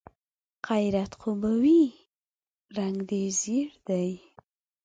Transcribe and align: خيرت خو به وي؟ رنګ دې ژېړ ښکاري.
خيرت 0.67 1.11
خو 1.21 1.29
به 1.41 1.51
وي؟ 1.63 1.81
رنګ 2.77 2.97
دې 3.09 3.23
ژېړ 3.39 3.67
ښکاري. 3.75 4.15